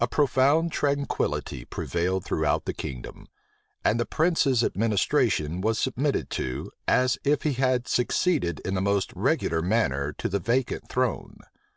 [0.00, 3.28] A profound tranquillity prevailed throughout the kingdom;
[3.84, 9.12] and the prince's administration was submitted to, as if he had succeeded in the most
[9.14, 11.38] regular manner to the vacant throne.